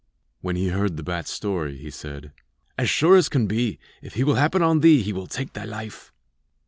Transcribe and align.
When 0.39 0.55
he 0.55 0.69
heard 0.69 0.97
the 0.97 1.03
bat's 1.03 1.29
story, 1.29 1.77
he 1.77 1.91
said: 1.91 2.33
'As 2.75 2.89
sure 2.89 3.17
as 3.17 3.29
can 3.29 3.45
be, 3.45 3.77
if 4.01 4.15
he 4.15 4.23
will 4.23 4.33
happen 4.33 4.63
on 4.63 4.79
thee, 4.79 5.03
he 5.03 5.13
will 5.13 5.27
take 5.27 5.53
thy 5.53 5.65
life.' 5.65 6.11